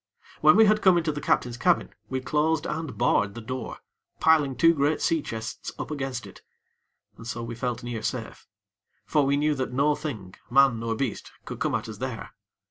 When 0.39 0.55
we 0.55 0.65
had 0.65 0.81
come 0.81 0.97
into 0.97 1.11
the 1.11 1.21
captain's 1.21 1.57
cabin, 1.57 1.93
we 2.09 2.21
closed 2.21 2.65
and 2.65 2.97
barred 2.97 3.35
the 3.35 3.39
door, 3.41 3.77
piling 4.19 4.55
two 4.55 4.73
great 4.73 4.99
sea 4.99 5.21
chests 5.21 5.71
up 5.77 5.91
against 5.91 6.25
it; 6.25 6.41
and 7.17 7.27
so 7.27 7.43
we 7.43 7.53
felt 7.53 7.83
near 7.83 8.01
safe; 8.01 8.47
for 9.05 9.27
we 9.27 9.37
knew 9.37 9.53
that 9.53 9.73
no 9.73 9.93
thing, 9.93 10.33
man 10.49 10.79
nor 10.79 10.95
beast, 10.95 11.31
could 11.45 11.59
come 11.59 11.75
at 11.75 11.87
us 11.87 11.99
there. 11.99 12.31